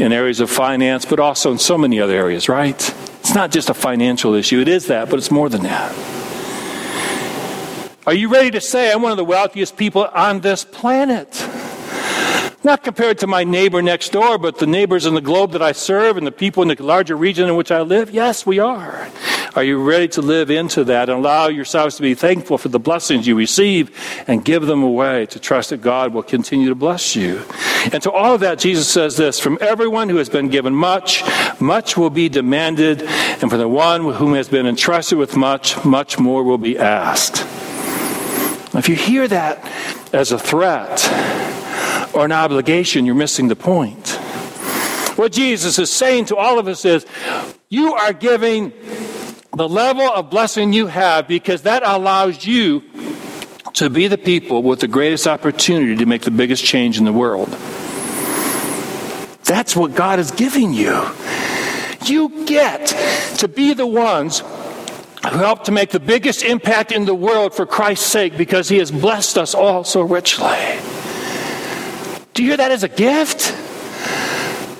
in 0.00 0.12
areas 0.12 0.40
of 0.40 0.50
finance, 0.50 1.04
but 1.04 1.20
also 1.20 1.52
in 1.52 1.58
so 1.58 1.76
many 1.76 2.00
other 2.00 2.14
areas, 2.14 2.48
right? 2.48 2.94
It's 3.20 3.34
not 3.34 3.50
just 3.50 3.70
a 3.70 3.74
financial 3.74 4.34
issue. 4.34 4.60
It 4.60 4.68
is 4.68 4.86
that, 4.86 5.10
but 5.10 5.18
it's 5.18 5.30
more 5.30 5.48
than 5.48 5.62
that. 5.62 5.94
Are 8.06 8.14
you 8.14 8.28
ready 8.28 8.50
to 8.52 8.60
say, 8.60 8.90
I'm 8.90 9.02
one 9.02 9.12
of 9.12 9.18
the 9.18 9.24
wealthiest 9.24 9.76
people 9.76 10.06
on 10.06 10.40
this 10.40 10.64
planet? 10.64 11.28
Not 12.64 12.82
compared 12.82 13.18
to 13.18 13.26
my 13.26 13.44
neighbor 13.44 13.82
next 13.82 14.10
door, 14.12 14.36
but 14.38 14.58
the 14.58 14.66
neighbors 14.66 15.06
in 15.06 15.14
the 15.14 15.20
globe 15.20 15.52
that 15.52 15.62
I 15.62 15.72
serve 15.72 16.16
and 16.16 16.26
the 16.26 16.32
people 16.32 16.62
in 16.62 16.68
the 16.68 16.82
larger 16.82 17.16
region 17.16 17.48
in 17.48 17.56
which 17.56 17.70
I 17.70 17.82
live? 17.82 18.10
Yes, 18.10 18.44
we 18.44 18.58
are. 18.58 19.08
Are 19.56 19.64
you 19.64 19.82
ready 19.82 20.06
to 20.08 20.22
live 20.22 20.50
into 20.50 20.84
that 20.84 21.08
and 21.08 21.18
allow 21.18 21.48
yourselves 21.48 21.96
to 21.96 22.02
be 22.02 22.14
thankful 22.14 22.56
for 22.56 22.68
the 22.68 22.78
blessings 22.78 23.26
you 23.26 23.34
receive 23.34 23.90
and 24.28 24.44
give 24.44 24.66
them 24.66 24.82
away 24.82 25.26
to 25.26 25.40
trust 25.40 25.70
that 25.70 25.82
God 25.82 26.14
will 26.14 26.22
continue 26.22 26.68
to 26.68 26.74
bless 26.74 27.16
you? 27.16 27.42
And 27.92 28.02
to 28.02 28.12
all 28.12 28.34
of 28.34 28.40
that, 28.40 28.58
Jesus 28.58 28.88
says 28.88 29.16
this 29.16 29.40
From 29.40 29.58
everyone 29.60 30.08
who 30.08 30.16
has 30.16 30.28
been 30.28 30.48
given 30.48 30.74
much, 30.74 31.24
much 31.60 31.96
will 31.96 32.10
be 32.10 32.28
demanded, 32.28 33.02
and 33.02 33.50
for 33.50 33.56
the 33.56 33.68
one 33.68 34.12
whom 34.14 34.34
has 34.34 34.48
been 34.48 34.66
entrusted 34.66 35.18
with 35.18 35.36
much, 35.36 35.84
much 35.84 36.18
more 36.18 36.44
will 36.44 36.58
be 36.58 36.78
asked. 36.78 37.40
If 38.72 38.88
you 38.88 38.94
hear 38.94 39.26
that 39.26 39.58
as 40.12 40.30
a 40.30 40.38
threat, 40.38 41.08
or 42.14 42.24
an 42.24 42.32
obligation, 42.32 43.06
you're 43.06 43.14
missing 43.14 43.48
the 43.48 43.56
point. 43.56 44.08
What 45.16 45.32
Jesus 45.32 45.78
is 45.78 45.90
saying 45.92 46.26
to 46.26 46.36
all 46.36 46.58
of 46.58 46.66
us 46.66 46.84
is 46.84 47.06
you 47.68 47.94
are 47.94 48.12
giving 48.12 48.72
the 49.52 49.68
level 49.68 50.08
of 50.08 50.30
blessing 50.30 50.72
you 50.72 50.86
have 50.86 51.26
because 51.26 51.62
that 51.62 51.82
allows 51.84 52.46
you 52.46 52.82
to 53.74 53.90
be 53.90 54.06
the 54.06 54.18
people 54.18 54.62
with 54.62 54.80
the 54.80 54.88
greatest 54.88 55.26
opportunity 55.26 55.96
to 55.96 56.06
make 56.06 56.22
the 56.22 56.30
biggest 56.30 56.64
change 56.64 56.98
in 56.98 57.04
the 57.04 57.12
world. 57.12 57.48
That's 59.44 59.74
what 59.74 59.94
God 59.94 60.18
is 60.18 60.30
giving 60.30 60.72
you. 60.72 61.04
You 62.04 62.46
get 62.46 62.86
to 63.38 63.48
be 63.48 63.74
the 63.74 63.86
ones 63.86 64.40
who 64.40 65.38
help 65.38 65.64
to 65.64 65.72
make 65.72 65.90
the 65.90 66.00
biggest 66.00 66.42
impact 66.42 66.92
in 66.92 67.04
the 67.04 67.14
world 67.14 67.54
for 67.54 67.66
Christ's 67.66 68.06
sake 68.06 68.36
because 68.36 68.68
He 68.68 68.78
has 68.78 68.90
blessed 68.90 69.36
us 69.36 69.54
all 69.54 69.84
so 69.84 70.02
richly. 70.02 70.56
Do 72.34 72.42
you 72.42 72.50
hear 72.50 72.56
that 72.56 72.70
as 72.70 72.84
a 72.84 72.88
gift? 72.88 73.56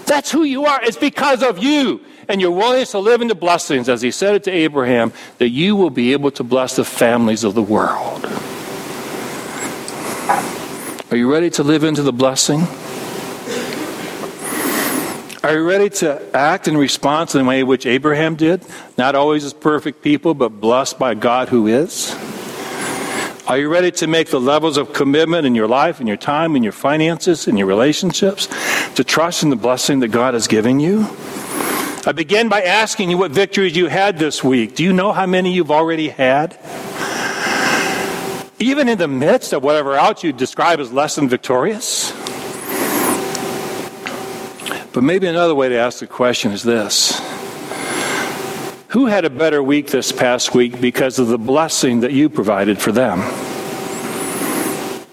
That's 0.07 0.31
who 0.31 0.45
you 0.45 0.67
are. 0.67 0.83
It's 0.83 0.97
because 0.97 1.43
of 1.43 1.59
you 1.59 2.01
and 2.31 2.41
your 2.41 2.53
willingness 2.53 2.93
to 2.93 3.01
live 3.01 3.21
in 3.21 3.29
the 3.29 3.35
blessings, 3.35 3.89
as 3.89 4.03
he 4.03 4.13
said 4.13 4.37
it 4.37 4.45
to 4.45 4.51
Abraham, 4.53 5.13
that 5.39 5.49
you 5.49 5.75
will 5.75 5.91
be 5.91 6.13
able 6.13 6.31
to 6.31 6.45
bless 6.45 6.77
the 6.77 6.85
families 6.85 7.43
of 7.43 7.55
the 7.55 7.63
world. 7.63 8.25
Are 11.11 11.17
you 11.17 11.31
ready 11.31 11.51
to 11.51 11.65
live 11.65 11.83
into 11.83 12.03
the 12.03 12.13
blessing? 12.13 12.61
Are 15.43 15.55
you 15.55 15.67
ready 15.67 15.91
to 15.91 16.23
act 16.37 16.69
in 16.69 16.77
response 16.77 17.35
in 17.35 17.43
the 17.43 17.49
way 17.49 17.65
which 17.65 17.85
Abraham 17.85 18.37
did? 18.37 18.65
Not 18.97 19.17
always 19.17 19.45
as 19.45 19.53
perfect 19.53 20.01
people, 20.01 20.35
but 20.35 20.61
blessed 20.61 21.01
by 21.01 21.15
God 21.15 21.49
who 21.49 21.67
is? 21.67 22.15
Are 23.49 23.59
you 23.59 23.69
ready 23.69 23.91
to 23.93 24.07
make 24.07 24.29
the 24.29 24.39
levels 24.39 24.77
of 24.77 24.93
commitment 24.93 25.45
in 25.47 25.57
your 25.57 25.67
life, 25.67 26.01
in 26.01 26.07
your 26.07 26.17
time, 26.17 26.55
in 26.55 26.63
your 26.63 26.71
finances, 26.71 27.49
in 27.49 27.57
your 27.57 27.67
relationships, 27.67 28.47
to 28.95 29.03
trust 29.03 29.43
in 29.43 29.51
the 29.51 29.57
blessing 29.57 29.99
that 30.01 30.09
God 30.09 30.35
has 30.35 30.47
given 30.47 30.79
you? 30.79 31.09
I 32.07 32.13
begin 32.13 32.49
by 32.49 32.63
asking 32.63 33.11
you 33.11 33.19
what 33.19 33.31
victories 33.31 33.77
you 33.77 33.89
had 33.89 34.19
this 34.19 34.43
week. 34.43 34.75
Do 34.75 34.83
you 34.83 34.93
know 34.95 35.13
how 35.13 35.27
many 35.27 35.53
you've 35.53 35.71
already 35.71 36.09
had? 36.09 36.59
Even 38.59 38.89
in 38.89 38.97
the 38.97 39.09
midst 39.09 39.53
of 39.53 39.63
whatever 39.63 39.95
else 39.97 40.25
you 40.25 40.33
describe 40.33 40.81
as 40.81 40.91
less 40.93 41.17
than 41.17 41.29
victorious? 41.29 42.13
But 44.93 45.03
maybe 45.03 45.27
another 45.27 45.55
way 45.55 45.69
to 45.69 45.77
ask 45.77 46.01
the 46.01 46.07
question 46.07 46.53
is 46.53 46.63
this 46.63 47.21
who 48.89 49.07
had 49.07 49.25
a 49.25 49.31
better 49.31 49.63
week 49.63 49.89
this 49.89 50.11
past 50.11 50.53
week 50.55 50.81
because 50.81 51.19
of 51.19 51.29
the 51.29 51.39
blessing 51.39 52.01
that 52.01 52.13
you 52.13 52.31
provided 52.31 52.81
for 52.81 52.93
them? 52.93 53.21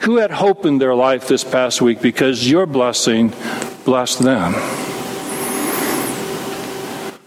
Who 0.03 0.15
had 0.17 0.31
hope 0.31 0.65
in 0.65 0.77
their 0.77 0.95
life 0.95 1.27
this 1.27 1.43
past 1.43 1.81
week 1.81 2.01
because 2.01 2.49
your 2.49 2.65
blessing 2.65 3.33
blessed 3.83 4.19
them? 4.19 4.86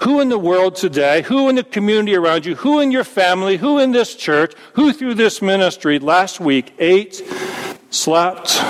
Who 0.03 0.21
in 0.21 0.31
the 0.31 0.39
world 0.39 0.77
today, 0.77 1.23
who 1.23 1.49
in 1.49 1.57
the 1.57 1.65
community 1.65 2.15
around 2.15 2.47
you, 2.47 2.55
who 2.55 2.81
in 2.81 2.91
your 2.91 3.05
family, 3.05 3.59
who 3.59 3.79
in 3.79 3.93
this 3.93 4.15
church, 4.15 4.55
who 4.73 4.93
through 4.93 5.15
this 5.15 5.43
ministry 5.43 5.99
last 5.99 6.41
week 6.41 6.73
ate, 6.79 7.23
slept, 7.91 8.63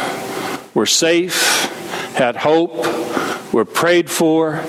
were 0.75 0.87
safe, 0.87 1.67
had 2.15 2.37
hope, 2.37 2.75
were 3.53 3.65
prayed 3.65 4.11
for 4.11 4.65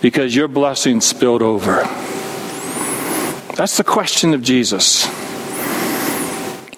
because 0.00 0.34
your 0.34 0.48
blessing 0.48 1.00
spilled 1.00 1.42
over? 1.42 1.82
That's 3.54 3.76
the 3.76 3.84
question 3.84 4.34
of 4.34 4.42
Jesus. 4.42 5.06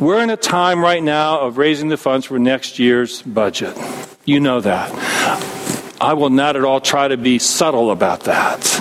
We're 0.00 0.22
in 0.22 0.30
a 0.30 0.36
time 0.36 0.82
right 0.82 1.02
now 1.02 1.40
of 1.40 1.58
raising 1.58 1.88
the 1.88 1.98
funds 1.98 2.24
for 2.24 2.38
next 2.38 2.78
year's 2.78 3.20
budget. 3.20 3.76
You 4.24 4.40
know 4.40 4.60
that. 4.62 4.90
I 6.00 6.14
will 6.14 6.30
not 6.30 6.56
at 6.56 6.64
all 6.64 6.80
try 6.80 7.08
to 7.08 7.18
be 7.18 7.38
subtle 7.38 7.90
about 7.90 8.20
that. 8.20 8.79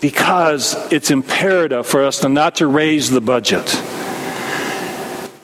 Because 0.00 0.74
it's 0.92 1.10
imperative 1.10 1.86
for 1.86 2.04
us 2.04 2.20
to 2.20 2.28
not 2.28 2.56
to 2.56 2.66
raise 2.66 3.10
the 3.10 3.20
budget. 3.20 3.64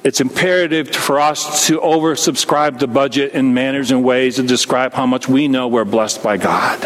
It's 0.05 0.21
imperative 0.21 0.91
for 0.91 1.21
us 1.21 1.67
to 1.69 1.79
oversubscribe 1.81 2.79
the 2.79 2.89
budget 2.89 3.33
in 3.33 3.55
manners 3.55 3.91
and 3.91 4.05
ways 4.05 4.37
to 4.37 4.43
describe 4.43 4.93
how 4.95 5.07
much 5.07 5.29
we 5.29 5.49
know 5.49 5.69
we're 5.69 5.85
blessed 5.85 6.23
by 6.23 6.37
God 6.37 6.81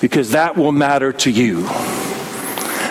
because 0.00 0.30
that 0.32 0.56
will 0.56 0.72
matter 0.72 1.12
to 1.12 1.30
you. 1.30 1.62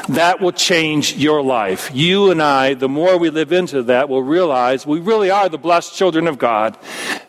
That 0.09 0.39
will 0.39 0.53
change 0.53 1.15
your 1.15 1.41
life. 1.41 1.91
You 1.93 2.31
and 2.31 2.41
I, 2.41 2.75
the 2.75 2.87
more 2.87 3.17
we 3.17 3.29
live 3.29 3.51
into 3.51 3.83
that, 3.83 4.07
will 4.07 4.23
realize 4.23 4.85
we 4.85 4.99
really 4.99 5.29
are 5.29 5.49
the 5.49 5.57
blessed 5.57 5.95
children 5.95 6.27
of 6.27 6.37
God, 6.37 6.77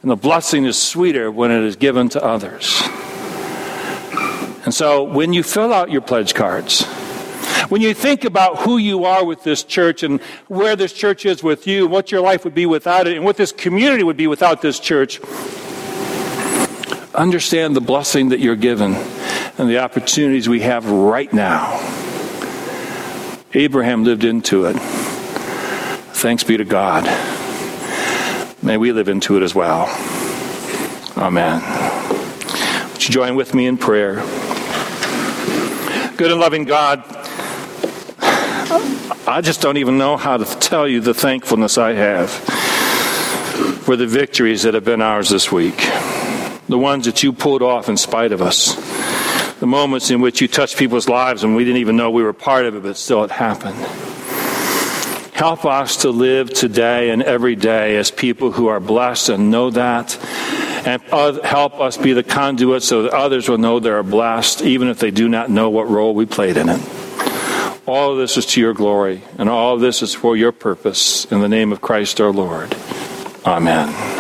and 0.03 0.11
the 0.11 0.17
blessing 0.17 0.65
is 0.65 0.81
sweeter 0.81 1.31
when 1.31 1.51
it 1.51 1.63
is 1.65 1.75
given 1.75 2.09
to 2.11 2.25
others. 2.25 2.81
And 4.65 4.75
so, 4.75 5.03
when 5.03 5.33
you 5.33 5.43
fill 5.43 5.73
out 5.73 5.91
your 5.91 6.01
pledge 6.03 6.35
cards, 6.35 6.85
When 7.69 7.83
you 7.83 7.93
think 7.93 8.25
about 8.25 8.61
who 8.61 8.79
you 8.79 9.05
are 9.05 9.25
with 9.25 9.43
this 9.43 9.63
church 9.63 10.03
and 10.03 10.23
where 10.47 10.75
this 10.75 10.93
church 10.93 11.27
is 11.27 11.43
with 11.43 11.67
you, 11.67 11.87
what 11.87 12.11
your 12.11 12.23
life 12.23 12.45
would 12.45 12.55
be 12.55 12.65
without 12.65 13.07
it, 13.07 13.17
and 13.17 13.27
what 13.27 13.37
this 13.37 13.53
community 13.53 14.03
would 14.03 14.17
be 14.17 14.27
without 14.27 14.63
this 14.63 14.81
church, 14.81 15.21
understand 17.15 17.77
the 17.77 17.81
blessing 17.81 18.31
that 18.31 18.41
you're 18.41 18.57
given 18.57 18.95
and 18.95 19.69
the 19.69 19.79
opportunities 19.79 20.49
we 20.49 20.61
have 20.61 20.89
right 20.91 21.31
now. 21.31 21.79
Abraham 23.53 24.05
lived 24.05 24.25
into 24.25 24.65
it. 24.65 24.77
Thanks 26.15 26.45
be 26.45 26.57
to 26.57 26.65
God. 26.65 27.05
May 28.63 28.79
we 28.79 28.93
live 28.93 29.09
into 29.09 29.37
it 29.37 29.43
as 29.43 29.55
well. 29.55 29.89
Amen. 31.17 31.61
Would 32.93 33.05
you 33.05 33.11
join 33.11 33.37
with 33.37 33.55
me 33.55 33.67
in 33.67 33.77
prayer? 33.77 34.23
Good 36.19 36.33
and 36.33 36.41
loving 36.41 36.65
God, 36.65 37.05
I 39.29 39.41
just 39.41 39.61
don't 39.61 39.77
even 39.77 39.99
know 39.99 40.17
how 40.17 40.37
to 40.37 40.45
tell 40.59 40.89
you 40.89 41.01
the 41.01 41.15
thankfulness 41.15 41.79
I 41.79 41.93
have 41.93 42.29
for 43.85 43.95
the 43.95 44.09
victories 44.09 44.65
that 44.65 44.75
have 44.75 44.83
been 44.85 45.01
ours 45.01 45.29
this 45.29 45.53
week. 45.53 45.77
The 46.69 46.77
ones 46.77 47.05
that 47.05 47.23
you 47.23 47.33
pulled 47.33 47.63
off 47.63 47.89
in 47.89 47.97
spite 47.97 48.33
of 48.33 48.43
us. 48.43 48.75
The 49.61 49.69
moments 49.69 50.11
in 50.11 50.21
which 50.21 50.41
you 50.41 50.49
touched 50.49 50.77
people's 50.77 51.09
lives 51.09 51.45
and 51.45 51.55
we 51.55 51.65
didn't 51.65 51.83
even 51.83 51.95
know 51.95 52.11
we 52.11 52.25
were 52.25 52.33
part 52.33 52.67
of 52.67 52.75
it, 52.75 52.83
but 52.83 52.97
still 52.97 53.23
it 53.23 53.31
happened. 53.31 53.79
Help 55.35 55.65
us 55.65 55.99
to 55.99 56.11
live 56.11 56.53
today 56.53 57.11
and 57.11 57.23
every 57.23 57.55
day 57.55 57.97
as 57.97 58.11
people 58.11 58.51
who 58.51 58.67
are 58.67 58.81
blessed 58.81 59.29
and 59.29 59.53
know 59.53 59.71
that. 59.71 60.19
And 60.85 61.03
help 61.03 61.81
us 61.81 61.97
be 61.97 62.13
the 62.13 62.23
conduit 62.23 62.83
so 62.83 63.03
that 63.03 63.13
others 63.13 63.49
will 63.49 63.59
know 63.59 63.81
they 63.81 63.91
are 63.91 64.03
blessed, 64.03 64.63
even 64.63 64.89
if 64.89 64.99
they 64.99 65.11
do 65.11 65.29
not 65.29 65.51
know 65.51 65.71
what 65.71 65.89
role 65.89 66.15
we 66.15 66.27
played 66.27 66.57
in 66.57 66.69
it. 66.69 66.81
All 67.87 68.13
of 68.13 68.19
this 68.19 68.37
is 68.37 68.45
to 68.47 68.61
your 68.61 68.75
glory, 68.75 69.23
and 69.39 69.49
all 69.49 69.75
of 69.75 69.81
this 69.81 70.03
is 70.03 70.15
for 70.15 70.37
your 70.37 70.53
purpose. 70.53 71.25
In 71.27 71.41
the 71.41 71.49
name 71.49 71.73
of 71.73 71.81
Christ 71.81 72.21
our 72.21 72.33
Lord. 72.33 72.75
Amen. 73.47 74.18